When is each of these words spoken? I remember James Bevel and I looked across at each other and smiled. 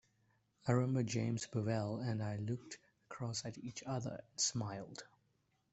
I 0.67 0.71
remember 0.71 1.03
James 1.03 1.45
Bevel 1.45 1.99
and 1.99 2.23
I 2.23 2.37
looked 2.37 2.79
across 3.11 3.45
at 3.45 3.59
each 3.59 3.83
other 3.83 4.23
and 4.31 4.41
smiled. 4.41 5.03